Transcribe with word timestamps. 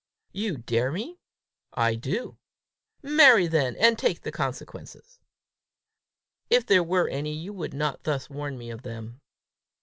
"You 0.31 0.57
dare 0.57 0.91
me?" 0.91 1.19
"I 1.73 1.93
do." 1.93 2.39
"Marry, 3.03 3.45
then, 3.45 3.75
and 3.75 3.99
take 3.99 4.21
the 4.21 4.31
consequences." 4.31 5.19
"If 6.49 6.65
there 6.65 6.83
were 6.83 7.07
any, 7.07 7.33
you 7.35 7.53
would 7.53 7.75
not 7.75 8.01
thus 8.01 8.27
warn 8.27 8.57
me 8.57 8.71
of 8.71 8.81
them." 8.81 9.21